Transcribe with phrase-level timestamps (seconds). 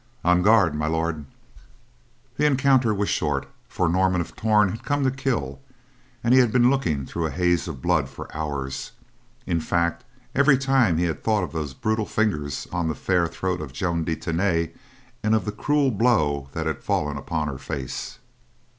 [0.25, 1.25] En garde, My Lord!"
[2.37, 5.59] The encounter was short, for Norman of Torn had come to kill,
[6.23, 10.03] and he had been looking through a haze of blood for hours—in fact
[10.33, 14.03] every time he had thought of those brutal fingers upon the fair throat of Joan
[14.03, 14.71] de Tany
[15.21, 18.17] and of the cruel blow that had fallen upon her face.